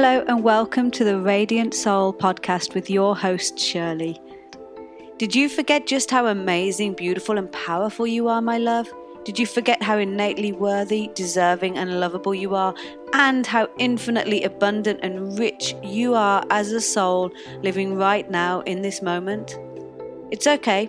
[0.00, 4.16] Hello, and welcome to the Radiant Soul podcast with your host, Shirley.
[5.16, 8.88] Did you forget just how amazing, beautiful, and powerful you are, my love?
[9.24, 12.76] Did you forget how innately worthy, deserving, and lovable you are,
[13.12, 18.82] and how infinitely abundant and rich you are as a soul living right now in
[18.82, 19.58] this moment?
[20.30, 20.88] It's okay.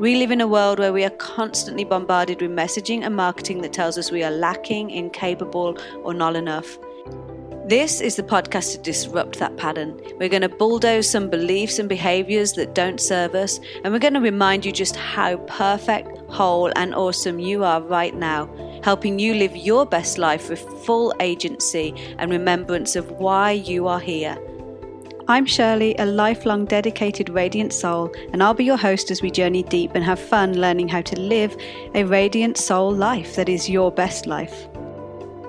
[0.00, 3.72] We live in a world where we are constantly bombarded with messaging and marketing that
[3.72, 6.80] tells us we are lacking, incapable, or not enough.
[7.66, 10.00] This is the podcast to disrupt that pattern.
[10.18, 14.14] We're going to bulldoze some beliefs and behaviors that don't serve us, and we're going
[14.14, 18.48] to remind you just how perfect, whole, and awesome you are right now,
[18.82, 24.00] helping you live your best life with full agency and remembrance of why you are
[24.00, 24.36] here.
[25.28, 29.62] I'm Shirley, a lifelong dedicated radiant soul, and I'll be your host as we journey
[29.62, 31.56] deep and have fun learning how to live
[31.94, 34.66] a radiant soul life that is your best life.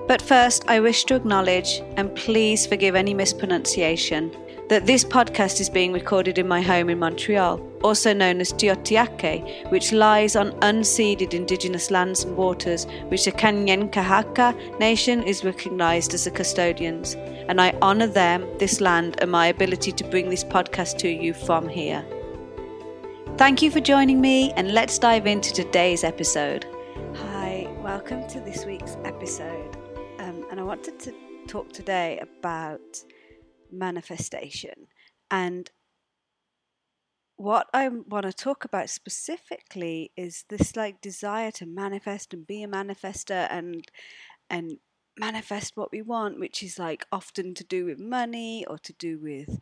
[0.08, 4.34] But first, I wish to acknowledge, and please forgive any mispronunciation,
[4.68, 9.70] that this podcast is being recorded in my home in Montreal, also known as Tiohtià:ke,
[9.70, 16.24] which lies on unceded indigenous lands and waters which the Kanien'kehá:ka Nation is recognized as
[16.24, 17.14] the custodians,
[17.48, 21.32] and I honor them, this land, and my ability to bring this podcast to you
[21.32, 22.04] from here.
[23.36, 26.66] Thank you for joining me, and let's dive into today's episode.
[27.14, 29.61] Hi, welcome to this week's episode
[30.52, 31.14] and I wanted to
[31.48, 33.02] talk today about
[33.72, 34.86] manifestation.
[35.30, 35.70] And
[37.36, 42.62] what I want to talk about specifically is this like desire to manifest and be
[42.62, 43.90] a manifester and
[44.50, 44.76] and
[45.18, 49.18] manifest what we want, which is like often to do with money or to do
[49.18, 49.58] with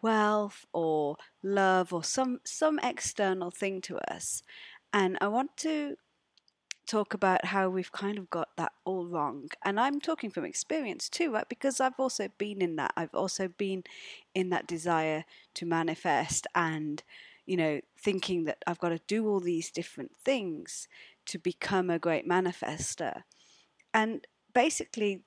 [0.00, 4.42] wealth or love or some some external thing to us.
[4.90, 5.96] And I want to
[6.90, 9.48] talk about how we've kind of got that all wrong.
[9.64, 11.48] And I'm talking from experience too, right?
[11.48, 12.92] Because I've also been in that.
[12.96, 13.84] I've also been
[14.34, 15.24] in that desire
[15.54, 17.02] to manifest and,
[17.46, 20.88] you know, thinking that I've got to do all these different things
[21.26, 23.22] to become a great manifester.
[23.94, 25.22] And basically,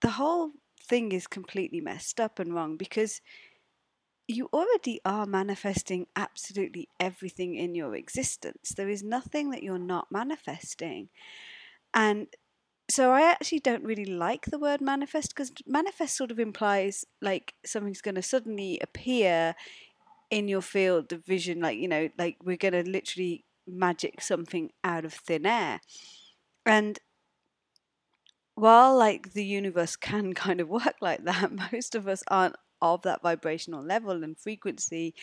[0.00, 0.50] the whole
[0.82, 3.20] thing is completely messed up and wrong because
[4.28, 8.72] you already are manifesting absolutely everything in your existence.
[8.76, 11.08] There is nothing that you're not manifesting.
[11.94, 12.26] And
[12.90, 17.54] so I actually don't really like the word manifest because manifest sort of implies like
[17.64, 19.54] something's going to suddenly appear
[20.30, 24.70] in your field of vision, like, you know, like we're going to literally magic something
[24.82, 25.80] out of thin air.
[26.64, 26.98] And
[28.56, 32.56] while like the universe can kind of work like that, most of us aren't
[32.94, 35.14] of that vibrational level and frequency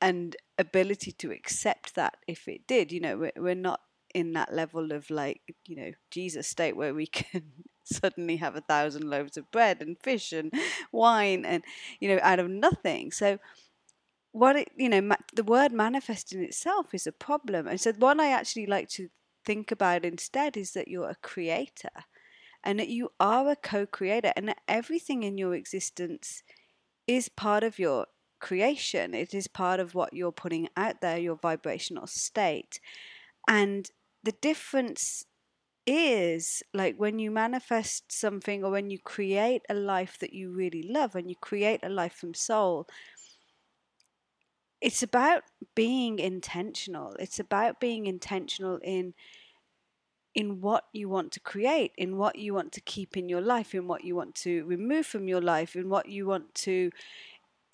[0.00, 3.80] and ability to accept that if it did you know we're, we're not
[4.14, 7.42] in that level of like you know jesus state where we can
[7.88, 10.52] suddenly have a thousand loaves of bread and fish and
[10.92, 11.62] wine and
[12.00, 13.10] you know out of nothing.
[13.10, 13.38] So
[14.32, 17.66] what it you know ma- the word manifest in itself is a problem.
[17.66, 19.08] And so what i actually like to
[19.44, 22.04] think about instead is that you're a creator
[22.64, 26.42] and that you are a co-creator and that everything in your existence
[27.08, 28.06] is part of your
[28.40, 29.14] creation.
[29.14, 32.80] It is part of what you're putting out there, your vibrational state.
[33.48, 33.90] And
[34.24, 35.24] the difference
[35.86, 40.82] is like when you manifest something or when you create a life that you really
[40.82, 42.88] love, when you create a life from soul,
[44.80, 45.42] it's about
[45.74, 47.14] being intentional.
[47.18, 49.14] It's about being intentional in
[50.38, 53.74] in what you want to create, in what you want to keep in your life,
[53.74, 56.92] in what you want to remove from your life, in what you want to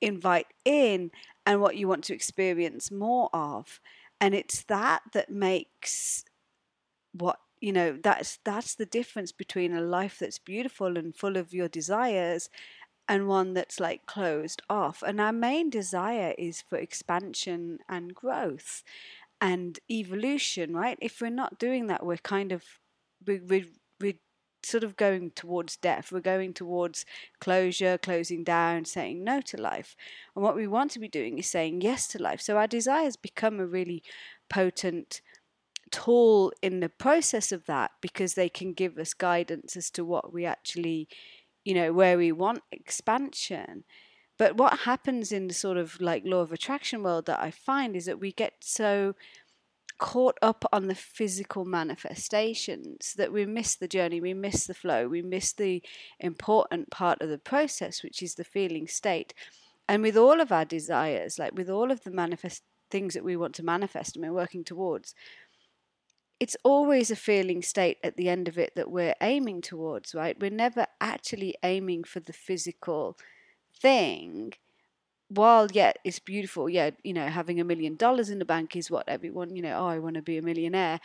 [0.01, 1.11] invite in,
[1.45, 3.81] and what you want to experience more of.
[4.19, 6.25] And it's that that makes
[7.13, 11.53] what you know that's that's the difference between a life that's beautiful and full of
[11.53, 12.49] your desires
[13.07, 18.83] and one that's like closed off and our main desire is for expansion and growth
[19.41, 20.99] and evolution, right?
[21.01, 22.65] If we're not doing that, we're kind of
[23.27, 24.15] we we we're
[24.65, 26.11] sort of going towards death.
[26.11, 27.05] We're going towards
[27.41, 29.95] closure, closing down, saying no to life.
[30.35, 32.41] And what we want to be doing is saying yes to life.
[32.41, 34.03] So our desires become a really
[34.49, 35.21] potent
[35.91, 40.33] tool in the process of that because they can give us guidance as to what
[40.33, 41.09] we actually,
[41.65, 43.85] you know, where we want expansion.
[44.39, 47.95] But what happens in the sort of like law of attraction world that I find
[47.95, 49.15] is that we get so
[49.99, 55.07] caught up on the physical manifestations that we miss the journey, we miss the flow,
[55.07, 55.83] we miss the
[56.19, 59.33] important part of the process, which is the feeling state.
[59.89, 63.37] And with all of our desires, like with all of the manifest things that we
[63.37, 65.15] want to manifest and we're working towards,
[66.41, 70.37] it's always a feeling state at the end of it that we're aiming towards, right?
[70.41, 73.17] We're never actually aiming for the physical
[73.81, 74.53] thing.
[75.29, 78.91] While yet it's beautiful, yeah, you know, having a million dollars in the bank is
[78.91, 81.01] what everyone, you know, oh, I want to be a millionaire.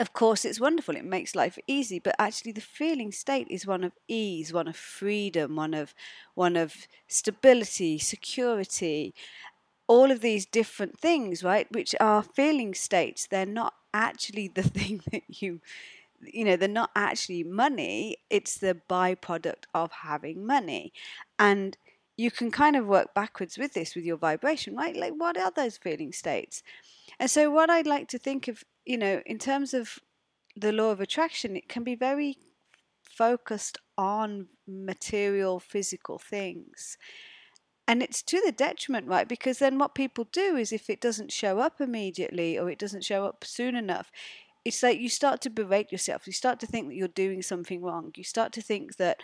[0.00, 0.96] Of course, it's wonderful.
[0.96, 4.76] It makes life easy, but actually, the feeling state is one of ease, one of
[4.76, 5.94] freedom, one of
[6.34, 9.14] one of stability, security,
[9.88, 11.70] all of these different things, right?
[11.72, 13.26] Which are feeling states.
[13.28, 15.60] They're not actually the thing that you
[16.32, 20.92] you know they're not actually money it's the byproduct of having money.
[21.38, 21.76] And
[22.16, 24.96] you can kind of work backwards with this with your vibration right?
[24.96, 26.62] Like what are those feeling states?
[27.18, 29.98] And so what i'd like to think of you know in terms of
[30.56, 32.38] the law of attraction it can be very
[33.02, 36.96] focused on material physical things.
[37.86, 39.28] And it's to the detriment, right?
[39.28, 43.04] Because then what people do is if it doesn't show up immediately or it doesn't
[43.04, 44.10] show up soon enough,
[44.64, 46.26] it's like you start to berate yourself.
[46.26, 48.12] You start to think that you're doing something wrong.
[48.16, 49.18] You start to think that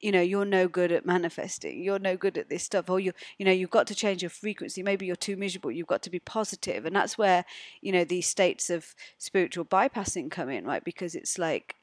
[0.00, 3.12] you know you're no good at manifesting you're no good at this stuff or you
[3.36, 6.08] you know you've got to change your frequency maybe you're too miserable you've got to
[6.08, 6.72] be positive.
[6.76, 7.44] positive and that's where
[7.82, 11.76] you know these states of spiritual bypassing come in right because it's like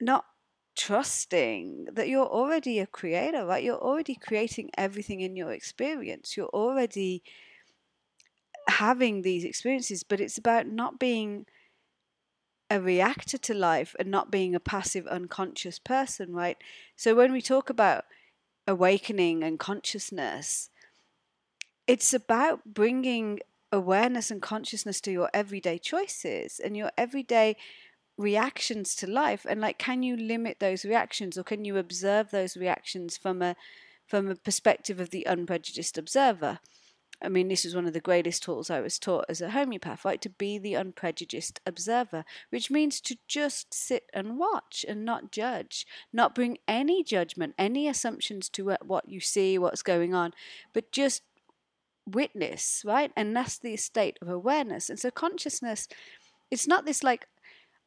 [0.00, 0.24] not
[0.76, 3.64] trusting that you're already a creator, right?
[3.64, 6.36] You're already creating everything in your experience.
[6.36, 7.22] You're already
[8.68, 11.46] having these experiences, but it's about not being
[12.70, 16.58] a reactor to life and not being a passive, unconscious person, right?
[16.96, 18.04] So when we talk about
[18.66, 20.70] awakening and consciousness,
[21.86, 23.40] it's about bringing
[23.72, 27.56] awareness and consciousness to your everyday choices and your everyday
[28.16, 32.56] reactions to life and like can you limit those reactions or can you observe those
[32.56, 33.54] reactions from a
[34.06, 36.58] from a perspective of the unprejudiced observer
[37.22, 40.04] i mean this is one of the greatest tools i was taught as a homeopath
[40.04, 45.30] right to be the unprejudiced observer which means to just sit and watch and not
[45.32, 50.32] judge not bring any judgment any assumptions to what you see what's going on
[50.72, 51.22] but just
[52.06, 53.12] witness right?
[53.16, 54.88] And that's the state of awareness.
[54.88, 55.88] And so consciousness
[56.50, 57.26] it's not this like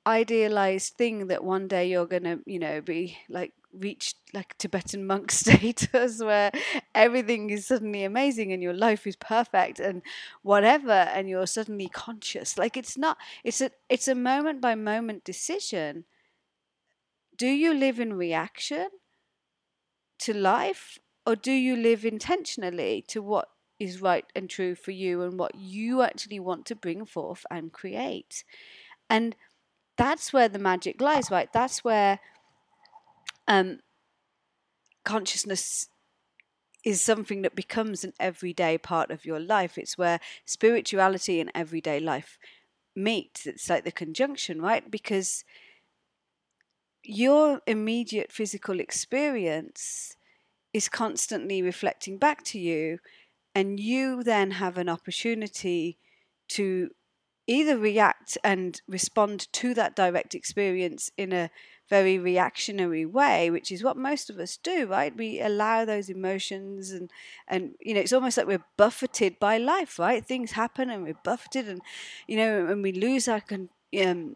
[0.05, 5.05] idealized thing that one day you're going to, you know, be like reach like Tibetan
[5.05, 6.51] monk status where
[6.95, 10.01] everything is suddenly amazing and your life is perfect and
[10.41, 12.57] whatever and you're suddenly conscious.
[12.57, 16.05] Like it's not it's a it's a moment by moment decision.
[17.37, 18.89] Do you live in reaction
[20.19, 23.49] to life or do you live intentionally to what
[23.79, 27.71] is right and true for you and what you actually want to bring forth and
[27.71, 28.43] create?
[29.09, 29.35] And
[29.97, 31.51] that's where the magic lies, right?
[31.53, 32.19] That's where
[33.49, 33.79] um,
[35.03, 35.87] consciousness
[36.85, 39.77] is something that becomes an everyday part of your life.
[39.77, 42.37] It's where spirituality and everyday life
[42.95, 43.41] meet.
[43.45, 44.89] It's like the conjunction, right?
[44.89, 45.43] Because
[47.03, 50.15] your immediate physical experience
[50.73, 52.99] is constantly reflecting back to you,
[53.55, 55.97] and you then have an opportunity
[56.49, 56.89] to
[57.47, 61.49] either react and respond to that direct experience in a
[61.89, 65.15] very reactionary way, which is what most of us do, right?
[65.15, 67.09] We allow those emotions and
[67.47, 70.25] and you know, it's almost like we're buffeted by life, right?
[70.25, 71.81] Things happen and we're buffeted and
[72.27, 73.69] you know, and we lose our con-
[74.05, 74.35] um,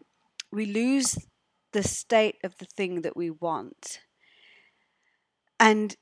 [0.52, 1.18] we lose
[1.72, 4.00] the state of the thing that we want.
[5.58, 5.96] And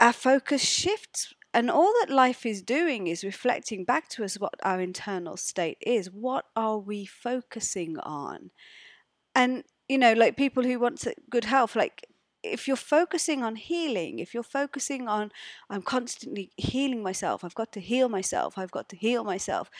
[0.00, 4.54] our focus shifts and all that life is doing is reflecting back to us what
[4.64, 6.10] our internal state is.
[6.10, 8.50] What are we focusing on?
[9.34, 12.06] And, you know, like people who want good health, like
[12.42, 15.32] if you're focusing on healing, if you're focusing on,
[15.70, 19.70] I'm constantly healing myself, I've got to heal myself, I've got to heal myself,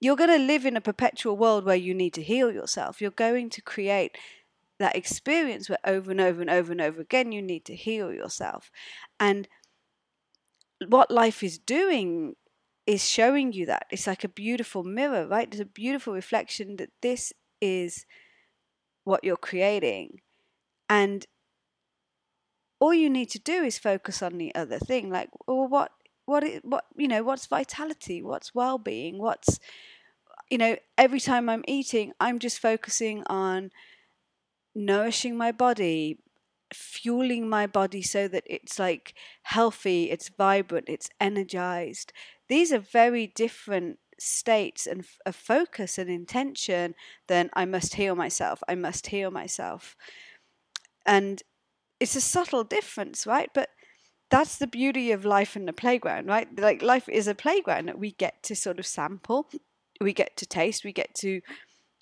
[0.00, 3.00] you're going to live in a perpetual world where you need to heal yourself.
[3.00, 4.18] You're going to create
[4.80, 8.12] that experience where over and over and over and over again you need to heal
[8.12, 8.72] yourself.
[9.20, 9.46] And
[10.88, 12.34] what life is doing
[12.84, 13.86] is showing you that.
[13.90, 15.48] It's like a beautiful mirror, right?
[15.48, 18.04] There's a beautiful reflection that this is
[19.04, 20.20] what you're creating.
[20.88, 21.26] And
[22.80, 25.10] all you need to do is focus on the other thing.
[25.10, 25.92] Like, well, what,
[26.26, 28.22] what, what, you know, what's vitality?
[28.22, 29.18] What's well being?
[29.18, 29.58] What's,
[30.50, 33.70] you know, every time I'm eating, I'm just focusing on
[34.74, 36.18] nourishing my body,
[36.74, 42.12] fueling my body so that it's like healthy, it's vibrant, it's energized.
[42.48, 46.94] These are very different states and of focus and intention
[47.28, 49.96] than I must heal myself, I must heal myself.
[51.04, 51.42] And
[52.00, 53.50] it's a subtle difference, right?
[53.52, 53.70] But
[54.30, 56.48] that's the beauty of life in the playground, right?
[56.58, 59.48] Like life is a playground that we get to sort of sample,
[60.00, 61.40] we get to taste, we get to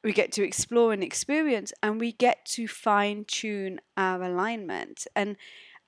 [0.03, 5.37] we get to explore and experience and we get to fine tune our alignment and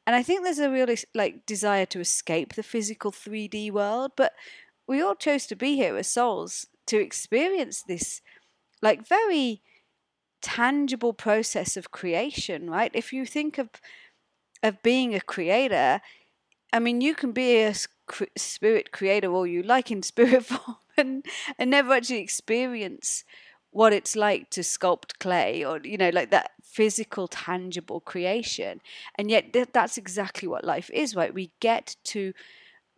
[0.07, 4.33] and I think there's a really like desire to escape the physical 3D world but
[4.93, 8.21] we all chose to be here as souls to experience this
[8.81, 9.63] like very
[10.43, 12.91] tangible process of creation right?
[12.95, 13.69] If you think of
[14.63, 16.01] of being a creator
[16.73, 17.75] i mean you can be a
[18.37, 21.27] spirit creator all you like in spirit form and
[21.59, 23.25] and never actually experience
[23.73, 28.81] what it's like to sculpt clay or you know like that physical tangible creation.
[29.17, 31.35] And yet th- that's exactly what life is right?
[31.35, 32.33] We get to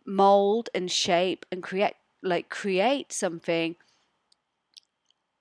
[0.05, 1.93] mold and shape and create
[2.23, 3.75] like create something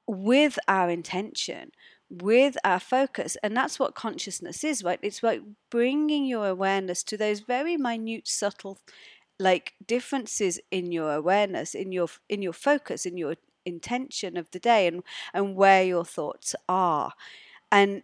[0.07, 1.71] with our intention
[2.11, 4.99] with our focus and that's what consciousness is right?
[5.03, 5.41] It's like
[5.71, 8.79] bringing your awareness to those very minute subtle
[9.39, 14.61] like differences in your awareness in your in your focus in your intention of the
[14.61, 15.03] day and
[15.35, 17.13] and where your thoughts are.
[17.73, 18.03] And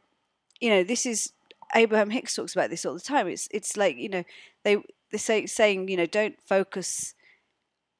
[0.61, 1.33] you know this is
[1.77, 3.29] abraham hicks talks about this all the time.
[3.29, 4.25] It's it's like you know
[4.65, 4.79] they
[5.11, 7.15] they say saying you know don't focus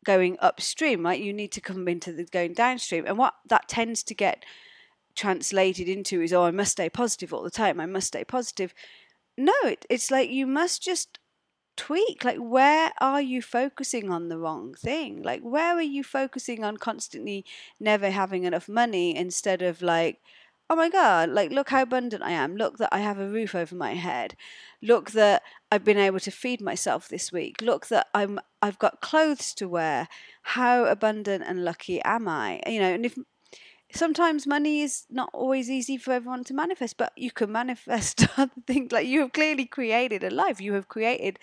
[0.05, 1.21] going upstream right?
[1.21, 3.07] You need to come into the going downstream.
[3.07, 4.45] And what that tends to get
[5.17, 7.81] translated into is oh i must stay positive all the time.
[7.81, 8.75] I must stay positive.
[9.37, 11.19] No it, it's like you must just
[11.77, 12.25] tweak.
[12.25, 15.23] Like where are you focusing on the wrong thing?
[15.23, 17.45] Like where are you focusing on constantly
[17.79, 20.21] never having enough money instead of like
[20.69, 22.57] oh my god like look how abundant i am.
[22.57, 24.37] Look that i have a roof over my head.
[24.83, 29.01] Look that i've been able to feed myself this week look that i'm i've got
[29.01, 30.09] clothes to wear
[30.43, 33.17] how abundant and lucky am i you know and if
[33.93, 38.53] sometimes money is not always easy for everyone to manifest, but you can manifest other
[38.67, 38.93] things.
[38.93, 40.61] Like you have clearly created a life.
[40.61, 41.39] You have created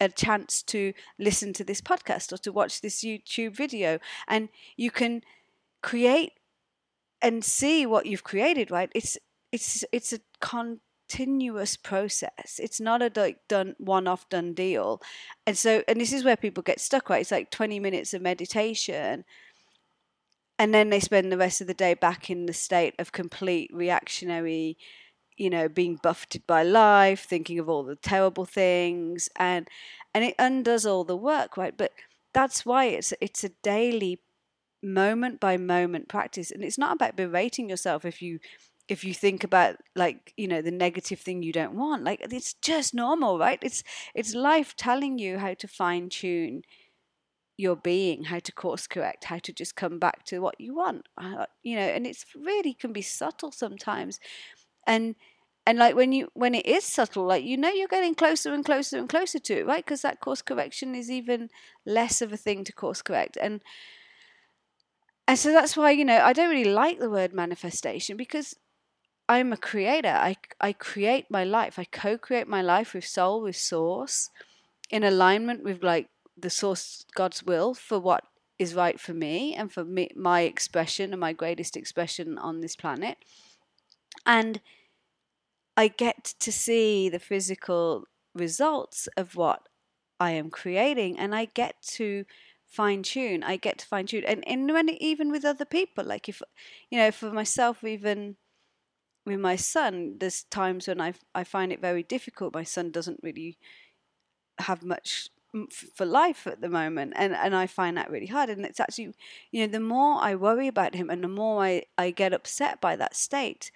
[0.00, 4.90] a chance to listen to this podcast or to watch this YouTube video, and you
[4.90, 5.22] can
[5.82, 6.32] create
[7.20, 8.70] and see what you've created.
[8.70, 8.90] Right?
[8.94, 9.18] It's
[9.50, 10.20] it's it's a
[11.12, 12.58] continuous process.
[12.62, 15.00] It's not a like done one off done deal,
[15.46, 17.10] and so and this is where people get stuck.
[17.10, 17.20] Right?
[17.20, 19.24] It's like twenty minutes of meditation
[20.58, 23.68] and then they spend the rest of the day back in the state of complete
[23.72, 24.76] reactionary
[25.36, 29.68] you know being buffeted by life thinking of all the terrible things and
[30.14, 31.90] and it undoes all the work right but
[32.32, 34.20] that's why it's it's a daily
[34.82, 38.38] moment by moment practice and it's not about berating yourself if you
[38.88, 42.54] if you think about like you know the negative thing you don't want like it's
[42.54, 43.82] just normal right it's
[44.14, 46.62] it's life telling you how to fine tune
[47.56, 51.06] your being, how to course correct, how to just come back to what you want.
[51.18, 54.18] Uh, you know, and it's really can be subtle sometimes.
[54.86, 55.14] And
[55.66, 58.64] and like when you when it is subtle, like you know you're getting closer and
[58.64, 59.84] closer and closer to it, right?
[59.84, 61.48] Because that course correction is even
[61.86, 63.38] less of a thing to course correct.
[63.40, 63.62] And
[65.28, 68.56] and so that's why, you know, I don't really like the word manifestation because
[69.28, 70.08] I'm a creator.
[70.08, 71.78] I I create my life.
[71.78, 74.30] I co-create my life with soul, with source,
[74.90, 78.24] in alignment with like the source God's will for what
[78.58, 82.76] is right for me and for me, my expression and my greatest expression on this
[82.76, 83.18] planet.
[84.26, 84.60] And
[85.76, 89.68] I get to see the physical results of what
[90.20, 92.24] I am creating and I get to
[92.66, 93.42] fine tune.
[93.42, 94.24] I get to fine tune.
[94.24, 96.40] And, and when even with other people, like if,
[96.90, 98.36] you know, for myself, even
[99.24, 102.54] with my son, there's times when I, I find it very difficult.
[102.54, 103.58] My son doesn't really
[104.58, 108.50] have much mm, for life at the moment and and I find that really hard.
[108.50, 109.14] And it's actually
[109.50, 112.80] you know the more I worry about him and the more I I get upset
[112.80, 113.70] by that state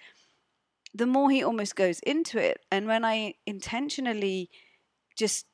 [0.93, 2.59] the more he almost goes into it.
[2.71, 4.49] And when I intentionally
[5.15, 5.45] just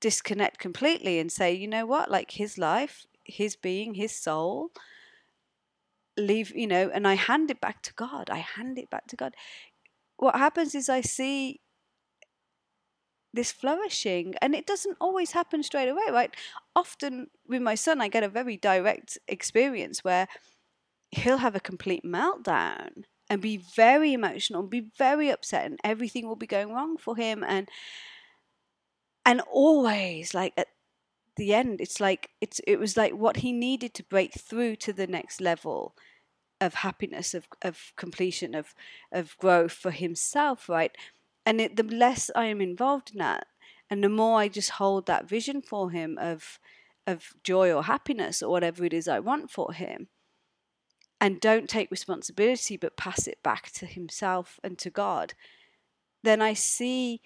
[0.00, 2.10] disconnect completely and say you know what?
[2.10, 4.70] Like his life his being his soul
[6.16, 9.16] leave you know and I hand it back to God I hand it back to
[9.16, 9.34] God.
[10.16, 11.60] What happens is I see
[13.32, 16.34] this flourishing and it doesn't always happen straight away right?
[16.74, 20.26] Often with my son i get a very direct experience where
[21.10, 26.36] he'll have a complete meltdown and be very emotional be very upset and everything will
[26.36, 27.68] be going wrong for him and
[29.24, 30.68] and always like at
[31.36, 34.92] the end it's like it's it was like what he needed to break through to
[34.92, 35.94] the next level
[36.60, 38.74] of happiness of of completion of
[39.12, 40.96] of growth for himself right?
[41.44, 43.46] And it, the less I am involved in that,
[43.88, 46.58] and the more I just hold that vision for him of
[47.06, 50.08] of joy or happiness or whatever it is I want for him,
[51.20, 55.34] and don't take responsibility but pass it back to himself and to God,
[56.24, 57.20] then I see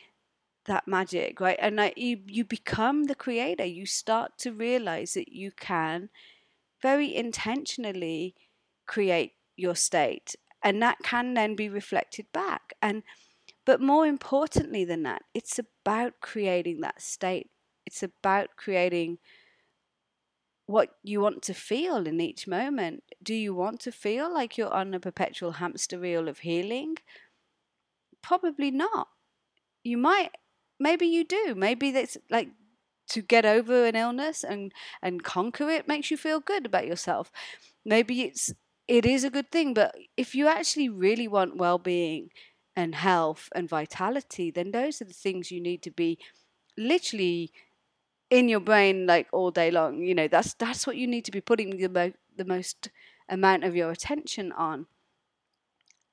[0.67, 1.59] that magic, right?
[1.61, 3.64] And you you become the creator.
[3.64, 6.11] You start to realize that you can
[6.83, 8.35] very intentionally
[8.87, 12.75] create your state and that can then be reflected back.
[12.83, 13.02] And
[13.64, 17.50] but more importantly than that it's about creating that state.
[17.87, 19.19] It's about creating
[20.67, 23.02] what you want to feel in each moment.
[23.23, 26.97] Do you want to feel like you're on a perpetual hamster wheel of healing?
[28.23, 29.09] Probably not.
[29.83, 30.31] You might
[30.80, 31.54] maybe you do.
[31.56, 32.50] Maybe that's like
[33.08, 34.72] to get over an illness and
[35.02, 37.30] and conquer it makes you feel good about yourself.
[37.84, 38.52] Maybe it's
[38.88, 42.30] it is a good thing but if you actually really want well-being
[42.76, 46.18] and health and vitality then those are the things you need to be
[46.78, 47.52] literally
[48.30, 50.02] in your brain like all day long.
[50.02, 52.90] You know that's that's what you need to be putting the, mo- the most
[53.28, 54.87] amount of your attention on.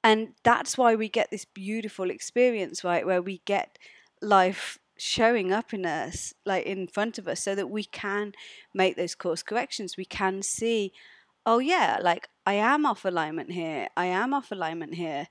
[0.03, 3.77] And that's why we get this beautiful experience right where we get
[4.21, 8.33] life showing up in us, like in front of us, so that we can
[8.73, 9.97] make those course corrections.
[9.97, 10.91] We can see,
[11.45, 13.87] oh, yeah, like I am off alignment here.
[13.95, 15.27] I am off alignment here.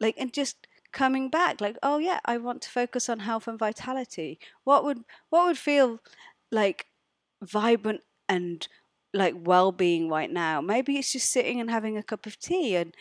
[0.00, 3.58] Like, and just coming back, like, oh, yeah, I want to focus on health and
[3.58, 4.38] vitality.
[4.64, 5.98] What would, what would feel
[6.50, 6.86] like
[7.42, 8.66] vibrant and
[9.14, 12.94] like well-being right now maybe it's just sitting and having a cup of tea and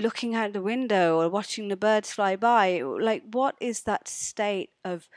[0.00, 4.70] looking out the window or watching the birds fly by like what is that state
[4.84, 5.08] of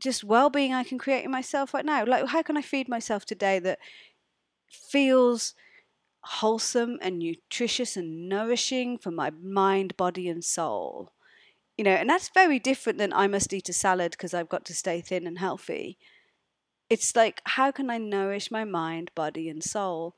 [0.00, 2.04] just well-being I can create in myself right now.
[2.04, 3.78] Like how can I feed myself today that
[4.68, 5.54] feels
[6.22, 11.12] wholesome and nutritious and nourishing for my mind, body and soul.
[11.78, 14.64] You know, and that's very different than I must eat a salad because I've got
[14.66, 15.98] to stay thin and healthy.
[16.90, 20.16] It's like how can I nourish my mind, body and soul?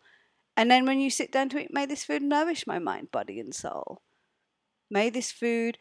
[0.58, 3.38] And then when you sit down to eat, may this food nourish my mind, body
[3.38, 4.02] and soul.
[4.90, 5.78] May this food,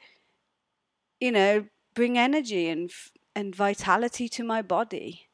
[1.20, 1.66] you know,
[1.96, 2.92] bring energy and
[3.36, 5.30] and vitality to my body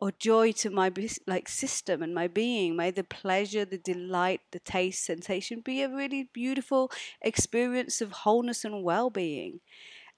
[0.00, 0.92] or joy to my
[1.26, 2.76] like system and my being.
[2.76, 8.64] May the pleasure the delight the taste sensation be a really beautiful experience of wholeness
[8.64, 9.58] and well-being.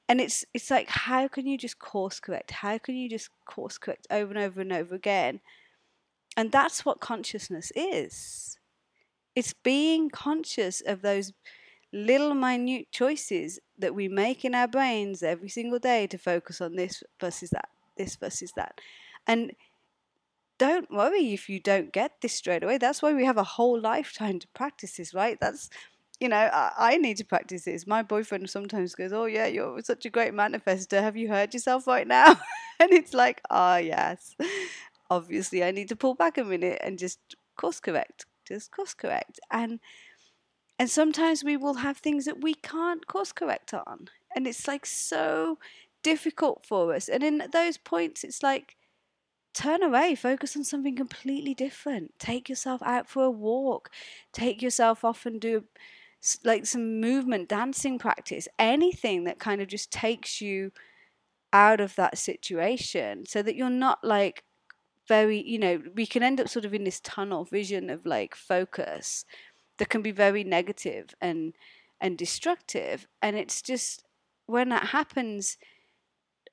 [0.06, 2.50] And it's it's like how can you just course correct?
[2.50, 5.40] How can you just course correct over and over and over again
[6.38, 8.58] and that's what consciousness is
[9.38, 11.32] it's being conscious of those
[11.92, 16.74] little minute choices that we make in our brains every single day to focus on
[16.74, 18.80] this versus that, this versus that.
[19.28, 19.52] And
[20.58, 22.78] don't worry if you don't get this straight away.
[22.78, 25.38] That's why we have a whole lifetime to practice this, right?
[25.40, 25.70] That's,
[26.18, 27.86] you know, I, I need to practice this.
[27.86, 31.00] My boyfriend sometimes goes, Oh, yeah, you're such a great manifester.
[31.00, 32.40] Have you heard yourself right now?
[32.80, 34.34] and it's like, oh, yes.
[35.10, 37.18] Obviously, I need to pull back a minute and just
[37.56, 39.40] course correct, just course correct.
[39.50, 39.80] And
[40.78, 44.08] and sometimes we will have things that we can't course correct on.
[44.34, 45.58] And it's like so
[46.02, 47.08] difficult for us.
[47.08, 48.76] And in those points, it's like,
[49.54, 52.12] turn away, focus on something completely different.
[52.18, 53.90] Take yourself out for a walk,
[54.32, 55.64] take yourself off and do
[56.44, 60.72] like some movement, dancing practice, anything that kind of just takes you
[61.52, 64.44] out of that situation so that you're not like
[65.08, 68.34] very, you know, we can end up sort of in this tunnel vision of like
[68.34, 69.24] focus
[69.78, 71.54] that can be very negative and
[72.00, 73.08] and destructive.
[73.22, 74.04] And it's just
[74.46, 75.56] when that happens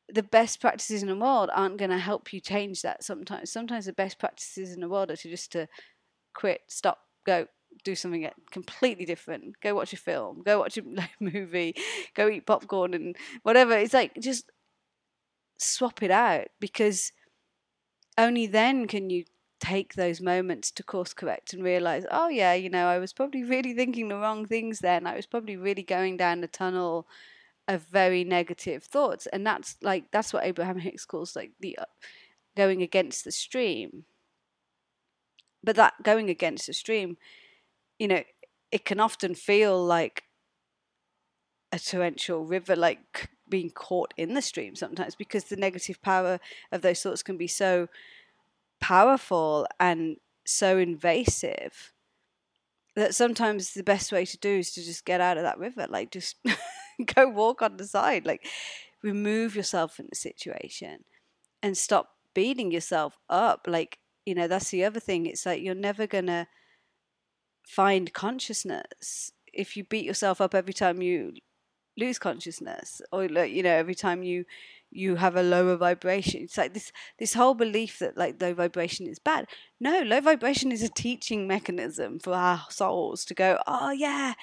[0.07, 3.51] the best practices in the world aren't going to help you change that sometimes.
[3.51, 5.67] Sometimes the best practices in the world are to just to
[6.33, 7.47] quit stop go
[7.83, 9.59] do something completely different.
[9.61, 10.41] Go watch a film.
[10.43, 10.83] Go watch a
[11.19, 11.75] movie.
[12.13, 13.73] Go eat popcorn and whatever.
[13.73, 14.51] It's like just
[15.57, 17.11] swap it out because
[18.17, 19.25] only then can you
[19.59, 23.43] take those moments to course correct and realize, oh, yeah, you know, I was probably
[23.43, 25.07] really thinking the wrong things then.
[25.07, 27.07] I was probably really going down the tunnel
[27.67, 29.27] of very negative thoughts.
[29.27, 31.85] And that's like, that's what Abraham Hicks calls like the uh,
[32.55, 34.05] going against the stream.
[35.63, 37.17] But that going against the stream,
[37.97, 38.23] you know,
[38.71, 40.23] it can often feel like
[41.71, 46.39] a torrential river, like being caught in the stream sometimes because the negative power
[46.71, 47.87] of those thoughts can be so
[48.79, 51.93] powerful and so invasive
[52.95, 55.85] that sometimes the best way to do is to just get out of that river
[55.89, 56.37] like just
[57.15, 58.45] go walk on the side like
[59.05, 61.03] remove yourself from the situation
[61.61, 63.65] and stop beating yourself up.
[63.67, 66.47] Like you know that's the other thing it's like you're never gonna
[67.65, 69.31] find consciousness.
[69.53, 71.33] If you beat yourself up every time you
[71.97, 74.45] lose consciousness or like you know every time you
[74.91, 76.43] you have a lower vibration.
[76.43, 79.47] It's like this this whole belief that like low vibration is bad.
[79.79, 84.33] No, low vibration is a teaching mechanism for our souls to go, oh yeah,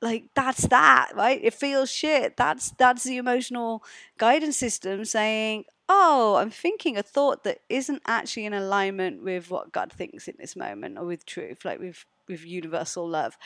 [0.00, 1.40] like that's that, right?
[1.42, 2.36] It feels shit.
[2.36, 3.82] That's that's the emotional
[4.18, 9.72] guidance system saying, oh, I'm thinking a thought that isn't actually in alignment with what
[9.72, 11.64] God thinks in this moment or with truth.
[11.64, 13.36] Like we've with universal love.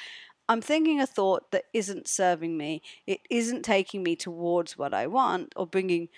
[0.53, 2.83] I'm thinking a thought that isn't serving me.
[3.07, 6.09] It isn't taking me towards what I want or bringing.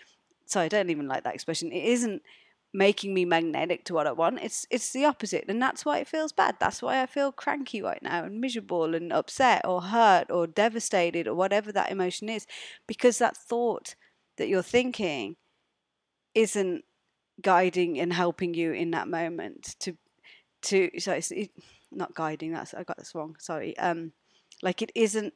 [0.47, 1.73] Sorry, I don't even like that expression.
[1.73, 2.23] It isn't
[2.73, 4.41] making me magnetic to what I want.
[4.43, 6.57] It's it's the opposite, and that's why it feels bad.
[6.59, 11.29] That's why I feel cranky right now and miserable and upset or hurt or devastated
[11.29, 12.47] or whatever that emotion is,
[12.89, 13.95] because that thought
[14.37, 15.37] that you're thinking
[16.35, 16.85] isn't
[17.41, 19.97] guiding and helping you in that moment to
[20.63, 21.51] to so it's it,
[21.93, 24.13] not guiding that's i got this wrong sorry um
[24.65, 25.35] like it isn't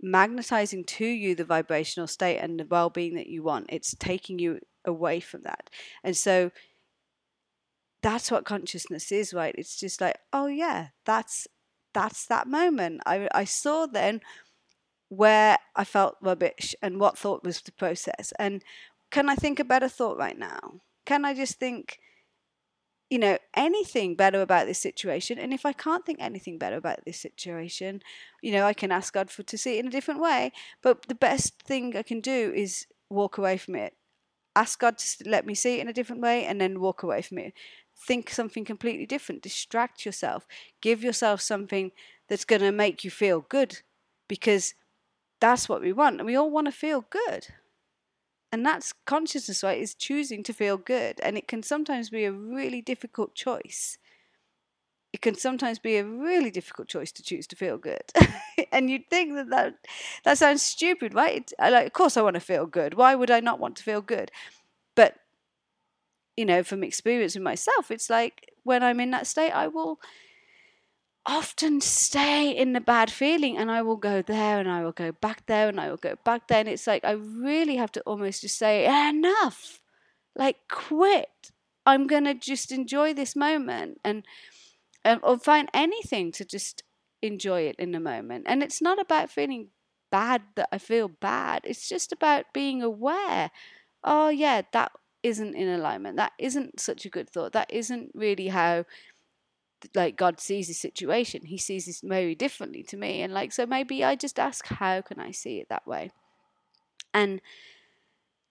[0.00, 3.66] magnetizing to you the vibrational state and the well-being that you want.
[3.68, 5.68] It's taking you away from that.
[6.02, 6.50] And so
[8.02, 9.54] that's what consciousness is right?
[9.58, 11.46] It's just like oh yeah that's
[11.92, 13.02] that's that moment.
[13.04, 14.20] I i saw then
[15.10, 18.32] where i felt rubbish and what thought was the process.
[18.38, 18.62] And
[19.10, 20.80] can i think a better thought right now?
[21.08, 22.00] Can I just think,
[23.10, 25.38] you know, anything better about this situation?
[25.38, 28.02] And if I can't think anything better about this situation,
[28.42, 30.52] you know, I can ask God for to see it in a different way.
[30.82, 33.94] But the best thing I can do is walk away from it.
[34.54, 37.22] Ask God to let me see it in a different way and then walk away
[37.22, 37.54] from it.
[38.06, 39.42] Think something completely different.
[39.42, 40.46] Distract yourself.
[40.80, 41.92] Give yourself something
[42.28, 43.80] that's going to make you feel good
[44.28, 44.74] because
[45.40, 46.18] that's what we want.
[46.18, 47.48] And we all want to feel good
[48.52, 52.32] and that's consciousness right is choosing to feel good and it can sometimes be a
[52.32, 53.98] really difficult choice.
[55.12, 58.02] It can sometimes be a really difficult choice to choose to feel good.
[58.70, 59.74] And you'd think that that,
[60.24, 61.50] that sounds stupid right?
[61.58, 62.94] Like of course i want to feel good.
[62.94, 64.30] Why would i not want to feel good?
[64.94, 65.16] But
[66.38, 69.98] you know from experience with myself it's like when i'm in that state i will
[71.28, 75.12] often stay in the bad feeling and I will go there and I will go
[75.12, 76.60] back there and I will go back there.
[76.60, 79.82] And it's like I really have to almost just say, enough,
[80.34, 81.52] like quit.
[81.84, 84.24] I'm going to just enjoy this moment and,
[85.04, 86.82] and or find anything to just
[87.20, 88.46] enjoy it in the moment.
[88.48, 89.68] And it's not about feeling
[90.10, 91.60] bad that I feel bad.
[91.64, 93.50] It's just about being aware.
[94.02, 96.16] Oh, yeah, that isn't in alignment.
[96.16, 97.52] That isn't such a good thought.
[97.52, 98.86] That isn't really how
[99.94, 101.42] like God sees the situation.
[101.44, 103.22] He sees this very differently to me.
[103.22, 106.10] And like, so maybe I just ask, how can I see it that way?
[107.14, 107.40] And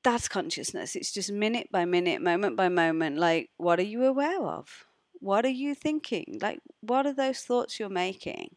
[0.04, 0.96] that's consciousness.
[0.96, 3.18] It's just minute by minute, moment by moment.
[3.18, 4.86] Like, what are you aware of?
[5.20, 6.40] What are you thinking?
[6.42, 8.56] Like, what are those thoughts you're making?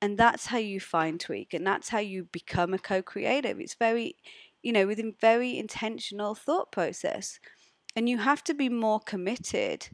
[0.00, 3.58] And that's how you fine tweak, and that's how you become a co creative.
[3.58, 4.16] It's very,
[4.62, 7.40] you know, within very intentional thought process.
[7.96, 9.88] And you have to be more committed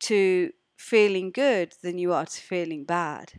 [0.00, 3.32] to feeling good than you are to feeling bad.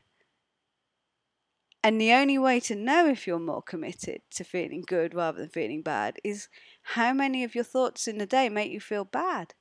[1.81, 5.49] And the only way to know if you're more committed to feeling good rather than
[5.49, 6.49] feeling bad is
[6.81, 9.53] how many of your thoughts in the day make you feel bad?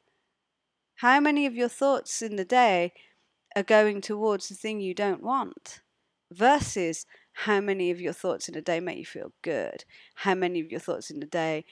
[0.97, 2.93] How many of your thoughts in the day
[3.55, 5.81] are going towards the thing you don't want?
[6.33, 9.85] Versus how many of your thoughts in a day make you feel good?
[10.17, 11.65] How many of your thoughts in the day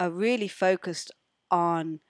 [0.00, 1.12] are really focused
[1.52, 2.00] on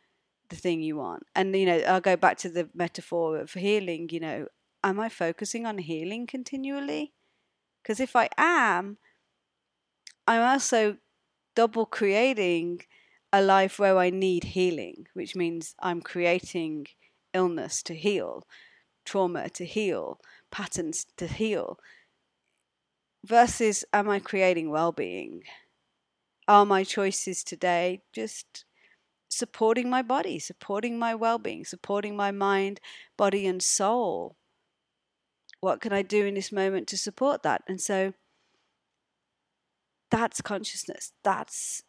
[0.49, 1.25] the thing you want.
[1.35, 4.47] And, you know, I'll go back to the metaphor of healing, you know,
[4.83, 7.13] am I focusing on healing continually?
[7.83, 8.99] Because if I am,
[10.27, 10.97] I'm also
[11.55, 12.83] double creating
[13.33, 16.87] a life where I need healing, which means I'm creating
[17.33, 18.47] illness to heal,
[19.05, 21.79] trauma to heal, patterns to heal.
[23.25, 25.43] Versus, am I creating well being?
[26.47, 28.67] Are my choices today just
[29.29, 32.81] supporting my body, supporting my well being, supporting my mind,
[33.17, 34.37] body, and soul.
[35.61, 37.63] What can I do in this moment to support that?
[37.67, 38.13] And so
[40.11, 41.13] that's consciousness.
[41.23, 41.83] That's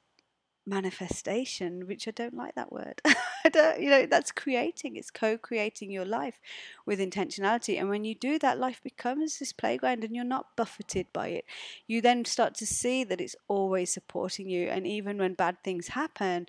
[0.66, 3.02] manifestation, which I don't like that word.
[3.06, 4.96] I don't, you know, that's creating.
[4.96, 6.40] It's co-creating your life
[6.86, 7.80] with intentionality.
[7.80, 11.46] And when you do that, life becomes this playground and you're not buffeted by it.
[11.86, 14.68] You then start to see that it's always supporting you.
[14.68, 16.48] And even when bad things happen,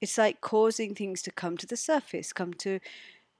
[0.00, 2.80] it's like causing things to come to the surface, come to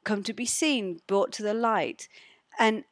[0.04, 2.08] come to be seen, brought to the light.
[2.58, 2.84] And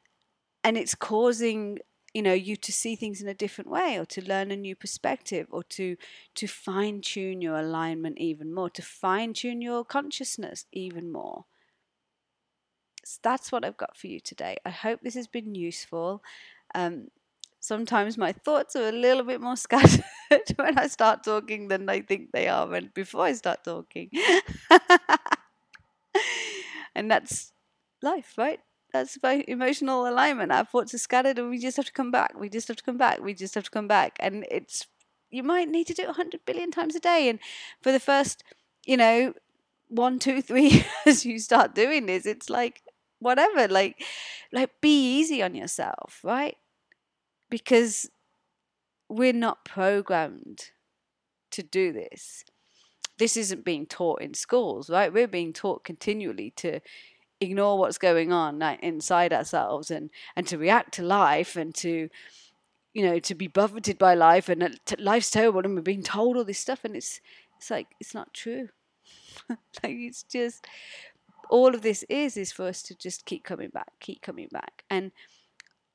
[0.63, 1.79] and it's causing
[2.15, 4.75] you know you to see things in a different way or to learn a new
[4.75, 5.97] perspective or to
[6.35, 11.45] to fine tune your alignment even more to fine tune your consciousness even more.
[13.05, 14.57] So that's what i've got for you today.
[14.65, 16.23] I hope this has been useful.
[16.75, 17.09] Um,
[17.61, 20.05] sometimes my thoughts are a little bit more scattered
[20.57, 24.11] when I start talking than I think they are when before I start talking.
[26.95, 27.53] and that's
[28.03, 28.61] life, right?
[28.93, 30.53] That's about emotional alignment.
[30.53, 32.35] Our thoughts are scattered and we just have to come back.
[32.39, 33.21] We just have to come back.
[33.21, 34.17] We just have to come back.
[34.21, 34.87] And it's
[35.31, 37.29] you might need to do it 100 billion times a day.
[37.29, 37.39] And
[37.83, 38.43] for the first,
[38.87, 39.35] you know,
[39.89, 42.83] one, two, three years you start doing this, it's like
[43.19, 43.69] whatever.
[43.69, 44.03] Like,
[44.53, 46.57] like be easy on yourself, right?
[47.51, 48.11] Because
[49.09, 50.71] we're not programmed
[51.53, 52.45] to do this.
[53.19, 55.13] This isn't being taught in schools, right?
[55.13, 56.81] We're being taught continually to
[57.41, 62.09] ignore what's going on like, inside ourselves and and to react to life and to
[62.95, 66.37] you know to be buffeted by life and uh, life's terrible and we're being told
[66.37, 67.21] all this stuff and it's
[67.59, 68.69] it's like it's not true
[69.49, 70.67] like it's just
[71.51, 74.85] all of this is is for us to just keep coming back keep coming back
[74.89, 75.13] and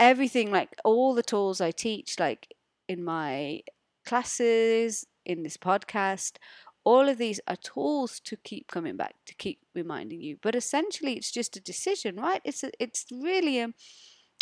[0.02, 2.54] everything like all the tools i teach like
[2.90, 3.62] in my
[4.06, 6.38] classes in this podcast
[6.84, 11.14] all of these are tools to keep coming back to keep reminding you but essentially
[11.14, 13.70] it's just a decision right it's a, it's really a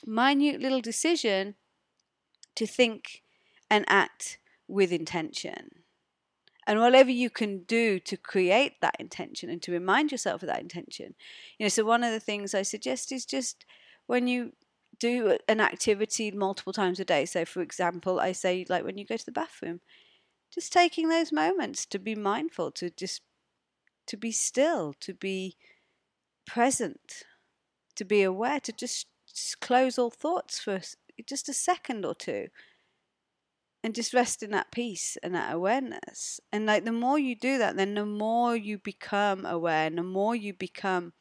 [0.08, 1.56] minute little decision
[2.56, 3.24] to think
[3.70, 5.84] and act with intention.
[6.68, 10.62] And whatever you can do to create that intention and to remind yourself of that
[10.62, 11.16] intention.
[11.58, 13.66] You know, so one of the things I suggest is just
[14.06, 14.52] when you
[14.98, 17.26] do an activity multiple times a day.
[17.26, 19.82] So, for example, I say, like when you go to the bathroom,
[20.54, 23.22] just taking those moments to be mindful, to just
[24.08, 25.58] to be still, to be
[26.46, 27.24] present,
[27.96, 30.82] to be aware, to just, just close all thoughts for
[31.28, 32.48] just a second or two
[33.84, 36.40] and just rest in that peace and that awareness.
[36.52, 40.04] And like the more you do that, then the more you become aware and the
[40.04, 41.14] more you become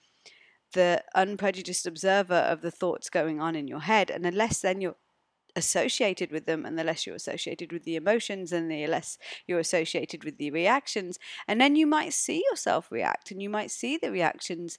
[0.72, 4.10] the unprejudiced observer of the thoughts going on in your head.
[4.10, 4.96] And the less then you're
[5.56, 9.58] associated with them, and the less you're associated with the emotions, and the less you're
[9.58, 11.18] associated with the reactions.
[11.46, 14.78] And then you might see yourself react and you might see the reactions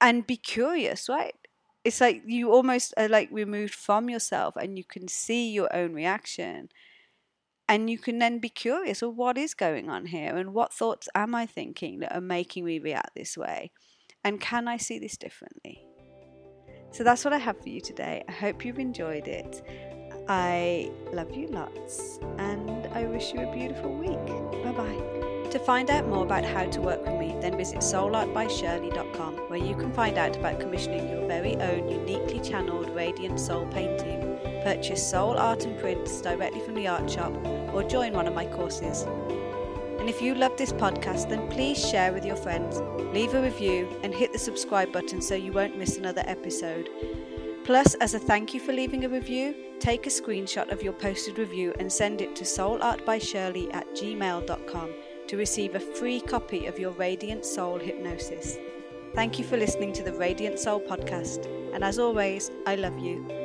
[0.00, 1.34] and be curious, right?
[1.84, 5.94] it's like you almost are like removed from yourself and you can see your own
[5.94, 6.68] reaction
[7.68, 11.08] and you can then be curious well what is going on here and what thoughts
[11.14, 13.70] am i thinking that are making me react this way
[14.24, 15.84] and can i see this differently?
[16.92, 18.24] So that's what i have for you today.
[18.28, 19.62] I hope you've enjoyed it.
[20.28, 24.26] I love you lots and i wish you a beautiful week.
[24.64, 29.34] Bye bye to find out more about how to work with me, then visit soulartbyshirley.com,
[29.48, 34.38] where you can find out about commissioning your very own uniquely channeled radiant soul painting,
[34.62, 37.34] purchase soul art and prints directly from the art shop,
[37.74, 39.06] or join one of my courses.
[40.00, 42.80] And if you love this podcast, then please share with your friends,
[43.14, 46.88] leave a review, and hit the subscribe button so you won't miss another episode.
[47.64, 51.38] Plus, as a thank you for leaving a review, take a screenshot of your posted
[51.38, 54.90] review and send it to soulartbyshirley at gmail.com
[55.28, 58.56] to receive a free copy of your Radiant Soul hypnosis.
[59.14, 63.39] Thank you for listening to the Radiant Soul podcast, and as always, I love you.